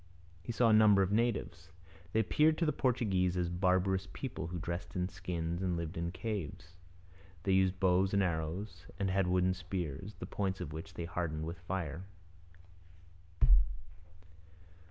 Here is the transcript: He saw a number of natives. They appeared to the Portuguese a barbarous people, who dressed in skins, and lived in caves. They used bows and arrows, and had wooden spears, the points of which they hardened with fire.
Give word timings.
He 0.41 0.51
saw 0.51 0.69
a 0.71 0.73
number 0.73 1.03
of 1.03 1.11
natives. 1.11 1.69
They 2.11 2.21
appeared 2.21 2.57
to 2.57 2.65
the 2.65 2.73
Portuguese 2.73 3.37
a 3.37 3.43
barbarous 3.47 4.07
people, 4.11 4.47
who 4.47 4.57
dressed 4.57 4.95
in 4.95 5.07
skins, 5.09 5.61
and 5.61 5.77
lived 5.77 5.95
in 5.95 6.11
caves. 6.11 6.73
They 7.43 7.51
used 7.51 7.79
bows 7.79 8.11
and 8.11 8.23
arrows, 8.23 8.87
and 8.97 9.11
had 9.11 9.27
wooden 9.27 9.53
spears, 9.53 10.15
the 10.15 10.25
points 10.25 10.59
of 10.59 10.73
which 10.73 10.95
they 10.95 11.05
hardened 11.05 11.45
with 11.45 11.59
fire. 11.59 12.03